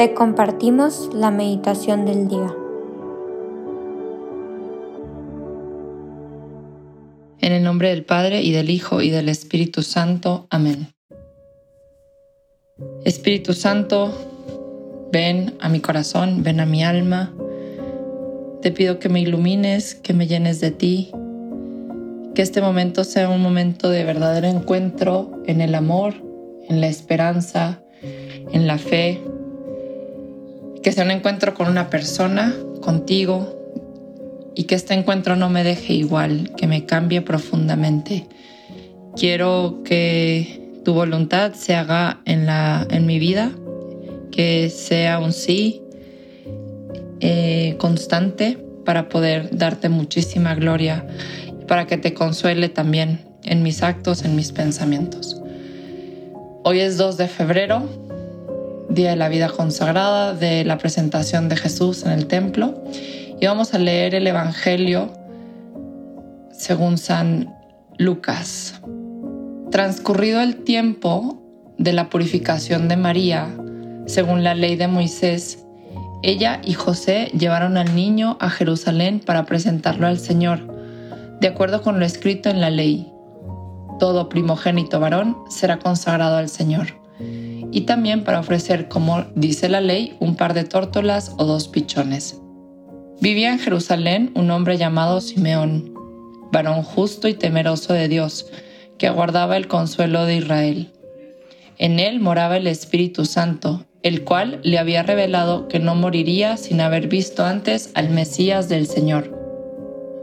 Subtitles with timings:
[0.00, 2.56] te compartimos la meditación del día.
[7.38, 10.46] En el nombre del Padre y del Hijo y del Espíritu Santo.
[10.48, 10.94] Amén.
[13.04, 14.10] Espíritu Santo,
[15.12, 17.34] ven a mi corazón, ven a mi alma.
[18.62, 21.12] Te pido que me ilumines, que me llenes de ti,
[22.34, 26.14] que este momento sea un momento de verdadero encuentro en el amor,
[26.70, 29.20] en la esperanza, en la fe,
[30.82, 33.56] que sea un encuentro con una persona, contigo,
[34.54, 38.26] y que este encuentro no me deje igual, que me cambie profundamente.
[39.16, 43.50] Quiero que tu voluntad se haga en, la, en mi vida,
[44.30, 45.82] que sea un sí
[47.20, 51.06] eh, constante para poder darte muchísima gloria
[51.68, 55.40] para que te consuele también en mis actos, en mis pensamientos.
[56.64, 58.09] Hoy es 2 de febrero,
[58.90, 62.82] Día de la Vida Consagrada, de la presentación de Jesús en el templo.
[63.40, 65.12] Y vamos a leer el Evangelio
[66.50, 67.54] según San
[67.98, 68.80] Lucas.
[69.70, 71.40] Transcurrido el tiempo
[71.78, 73.56] de la purificación de María,
[74.06, 75.64] según la ley de Moisés,
[76.24, 80.66] ella y José llevaron al niño a Jerusalén para presentarlo al Señor,
[81.40, 83.12] de acuerdo con lo escrito en la ley.
[84.00, 87.00] Todo primogénito varón será consagrado al Señor
[87.72, 92.40] y también para ofrecer, como dice la ley, un par de tórtolas o dos pichones.
[93.20, 95.92] Vivía en Jerusalén un hombre llamado Simeón,
[96.52, 98.46] varón justo y temeroso de Dios,
[98.98, 100.92] que aguardaba el consuelo de Israel.
[101.78, 106.80] En él moraba el Espíritu Santo, el cual le había revelado que no moriría sin
[106.80, 109.36] haber visto antes al Mesías del Señor.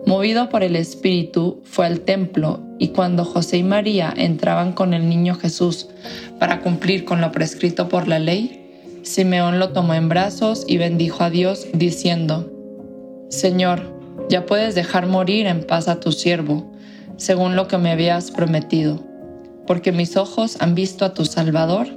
[0.05, 5.09] Movido por el Espíritu, fue al templo y cuando José y María entraban con el
[5.09, 5.87] niño Jesús
[6.39, 11.23] para cumplir con lo prescrito por la ley, Simeón lo tomó en brazos y bendijo
[11.23, 12.51] a Dios diciendo,
[13.29, 13.81] Señor,
[14.29, 16.71] ya puedes dejar morir en paz a tu siervo,
[17.15, 19.03] según lo que me habías prometido,
[19.65, 21.87] porque mis ojos han visto a tu Salvador,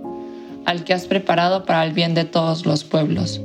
[0.66, 3.40] al que has preparado para el bien de todos los pueblos,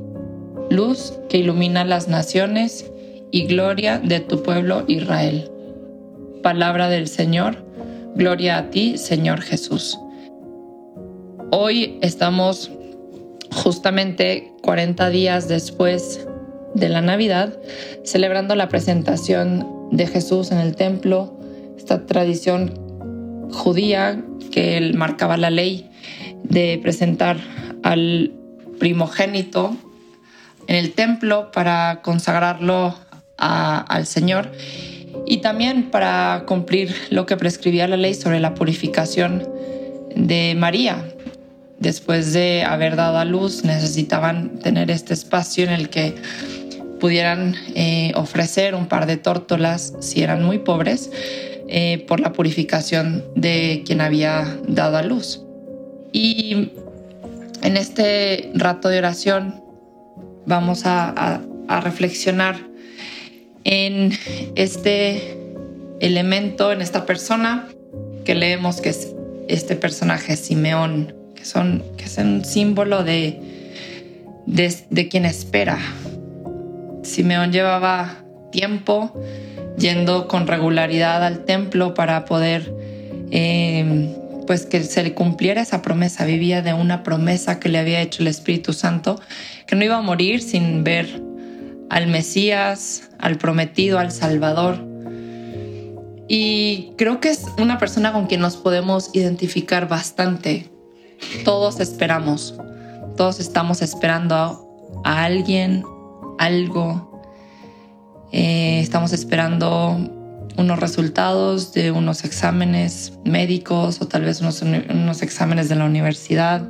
[0.70, 2.92] luz que ilumina las naciones
[3.32, 5.50] y gloria de tu pueblo Israel.
[6.46, 7.66] Palabra del Señor,
[8.14, 9.98] gloria a ti, Señor Jesús.
[11.50, 12.70] Hoy estamos
[13.52, 16.28] justamente 40 días después
[16.76, 17.58] de la Navidad,
[18.04, 21.36] celebrando la presentación de Jesús en el templo,
[21.80, 22.80] esta tradición
[23.52, 25.90] judía que él marcaba la ley
[26.44, 27.38] de presentar
[27.82, 28.34] al
[28.78, 29.76] primogénito
[30.68, 32.94] en el templo para consagrarlo
[33.38, 34.52] al Señor
[35.25, 39.47] y también para cumplir lo que prescribía la ley sobre la purificación
[40.16, 41.03] de María.
[41.80, 46.16] Después de haber dado a luz, necesitaban tener este espacio en el que
[47.00, 51.12] pudieran eh, ofrecer un par de tórtolas si eran muy pobres
[51.68, 55.41] eh, por la purificación de quien había dado a luz.
[56.14, 56.72] Y
[57.62, 59.62] en este rato de oración
[60.46, 61.41] vamos a
[61.84, 62.75] reflexionar
[63.66, 64.14] en
[64.56, 65.38] este
[66.00, 67.68] elemento, en esta persona
[68.24, 69.14] que leemos que es
[69.50, 73.40] este personaje Simeón, que, son, que es un símbolo de,
[74.46, 75.80] de, quien espera.
[77.03, 79.14] Simeón llevaba tiempo
[79.78, 82.74] yendo con regularidad al templo para poder
[83.32, 84.14] em,
[84.47, 86.26] pues que se le cumpliera esa promesa.
[86.26, 89.20] Vivía de una promesa que le había hecho el Espíritu Santo,
[89.66, 91.22] que no iba a morir sin ver
[91.90, 94.84] al Mesías, al prometido, al Salvador.
[96.28, 100.72] Y creo que es una persona con quien nos podemos identificar bastante.
[101.44, 102.56] Todos esperamos,
[103.16, 104.35] todos estamos esperando
[105.03, 105.84] a, alguien,
[106.40, 107.22] algo.
[108.31, 109.97] Eh, estamos esperando
[110.57, 116.67] unos resultados de unos exámenes médicos o tal vez unos, unos exámenes de la universidad.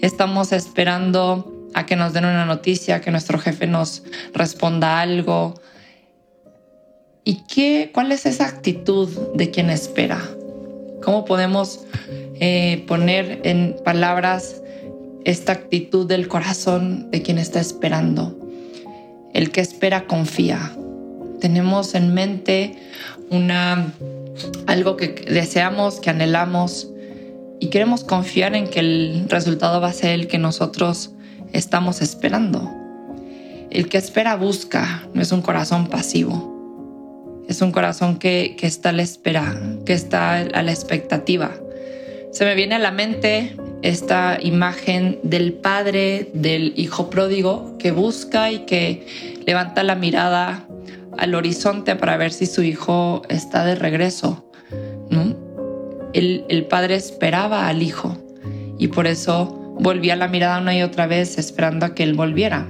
[0.00, 4.02] Estamos esperando a que nos den una noticia, que nuestro jefe nos
[4.32, 5.54] responda algo.
[7.24, 10.22] ¿Y qué, cuál es esa actitud de quien espera?
[11.02, 11.80] ¿Cómo podemos
[12.40, 14.62] eh, poner en palabras
[15.24, 18.38] esta actitud del corazón de quien está esperando?
[19.34, 20.72] El que espera confía.
[21.40, 22.76] Tenemos en mente
[23.30, 23.92] una,
[24.66, 26.88] algo que deseamos, que anhelamos
[27.60, 31.10] y queremos confiar en que el resultado va a ser el que nosotros
[31.52, 32.72] estamos esperando.
[33.70, 36.54] El que espera busca, no es un corazón pasivo.
[37.48, 41.52] Es un corazón que, está a la espera, que está a la expectativa.
[42.32, 48.50] Se me viene a la mente esta imagen del padre del hijo pródigo que busca
[48.50, 49.06] y que
[49.46, 50.66] levanta la mirada
[51.16, 54.50] al horizonte para ver si su hijo está de regreso.
[56.12, 58.16] El, el padre esperaba al hijo
[58.78, 62.66] y por eso volvía la mirada una y otra vez esperando a que él volviera.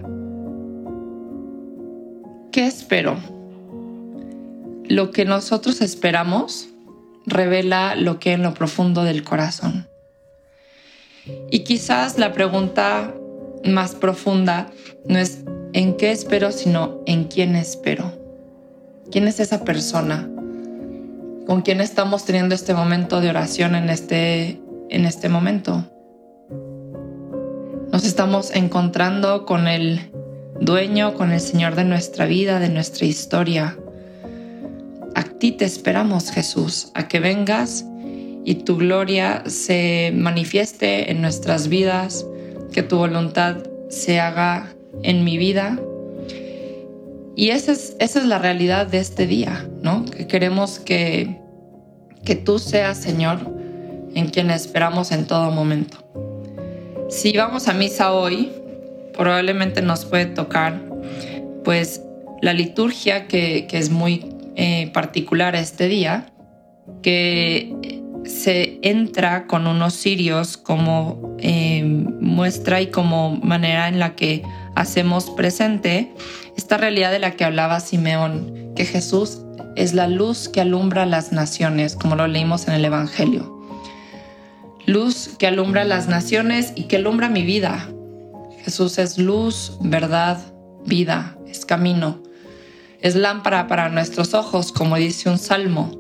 [2.53, 3.17] ¿Qué espero?
[4.89, 6.69] Lo que nosotros esperamos
[7.27, 9.89] revela lo que en lo profundo del corazón.
[11.51, 13.13] Y quizás la pregunta
[13.65, 14.71] más profunda
[15.07, 15.43] no es
[15.73, 18.13] en qué espero, sino en quién espero.
[19.11, 20.29] ¿Quién es esa persona?
[21.47, 25.85] ¿Con quién estamos teniendo este momento de oración en este, en este momento?
[27.97, 30.11] Nos estamos encontrando con el
[30.61, 33.79] dueño, con el Señor de nuestra vida, de nuestra historia.
[35.15, 37.87] A ti te esperamos, Jesús, a que vengas
[38.45, 42.27] y tu gloria se manifieste en nuestras vidas,
[42.71, 45.81] que tu voluntad se haga en mi vida.
[47.35, 50.05] Y esa es, esa es la realidad de este día, ¿no?
[50.05, 51.41] Que queremos que,
[52.27, 53.39] que tú seas, Señor,
[54.15, 56.07] en quien esperamos en todo momento.
[57.09, 58.51] Si vamos a misa hoy,
[59.17, 60.83] probablemente nos puede tocar,
[61.65, 62.03] pues,
[62.43, 64.27] la liturgia que, es muy
[64.57, 66.27] eh, particular este día,
[67.03, 74.43] que se entra con unos cirios como eh, muestra y como manera en la que
[74.75, 76.13] hacemos presente
[76.57, 79.43] esta realidad de la que hablaba Simeón, que Jesús
[79.77, 83.56] es la luz que alumbra las naciones, como lo leímos en el Evangelio.
[84.87, 87.89] Luz que alumbra las naciones y que alumbra mi vida.
[88.65, 90.39] Jesús es luz, verdad,
[90.85, 92.23] vida, es camino.
[93.01, 95.91] Es lámpara para nuestros ojos, como dice un salmo.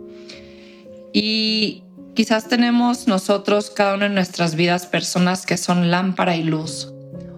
[1.12, 1.82] Y
[2.16, 6.94] Quizás tenemos nosotros, cada uno en nuestras vidas, personas que son lámpara y luz.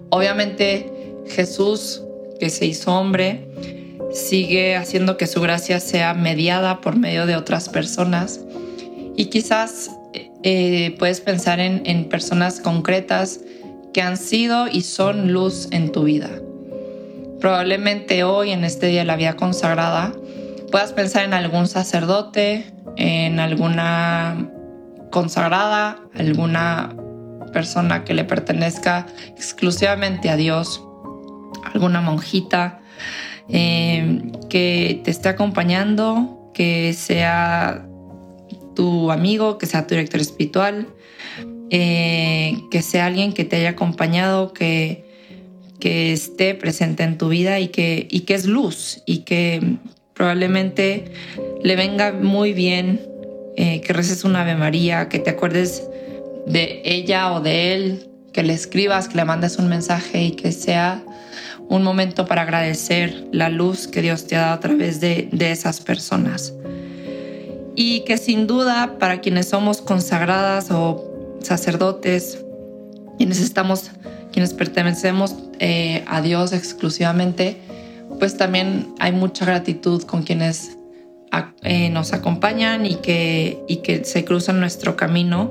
[0.09, 0.89] Obviamente
[1.27, 2.01] Jesús,
[2.39, 3.51] que se hizo hombre,
[4.13, 8.39] sigue haciendo que su gracia sea mediada por medio de otras personas.
[9.17, 9.91] Y quizás
[10.43, 13.41] eh, puedes pensar en, personas concretas
[13.93, 16.29] que han sido y son luz en tu vida.
[17.39, 20.13] Probablemente hoy, en este día de la vida consagrada,
[20.71, 24.49] puedas pensar en algún sacerdote, en alguna
[25.11, 26.95] consagrada, alguna
[27.51, 30.83] persona que le pertenezca exclusivamente a Dios,
[31.73, 32.79] alguna monjita
[33.49, 37.88] eh, que te esté acompañando, que sea
[38.75, 40.87] tu amigo, que sea tu director espiritual,
[41.69, 45.05] eh, que sea alguien que te haya acompañado, que,
[45.79, 49.77] que esté presente en tu vida y que, y que es luz y que
[50.13, 51.05] probablemente
[51.63, 53.01] le venga muy bien
[53.55, 55.87] eh, que reces una Ave María, que te acuerdes
[56.45, 60.51] de ella o de él, que le escribas, que le mandes un mensaje y que
[60.51, 61.03] sea
[61.67, 65.51] un momento para agradecer la luz que Dios te ha dado a través de, de
[65.51, 66.53] esas personas.
[67.81, 72.43] Y que sin duda para quienes somos consagradas o sacerdotes,
[73.17, 73.91] quienes estamos,
[74.33, 77.55] quienes pertenecemos eh, a Dios exclusivamente,
[78.19, 80.77] pues también hay mucha gratitud con quienes
[81.63, 85.49] eh, nos acompañan y que, y que se cruzan nuestro camino.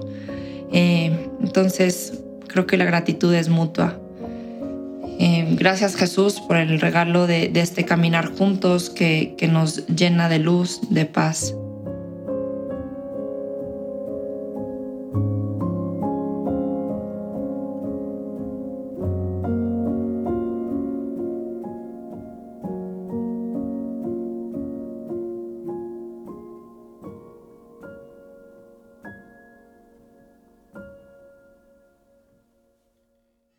[0.70, 2.12] Eh, entonces,
[2.46, 3.98] creo que la gratitud es mutua.
[5.52, 10.38] Gracias Jesús por el regalo de, de este caminar juntos que, que nos llena de
[10.40, 11.54] luz, de paz.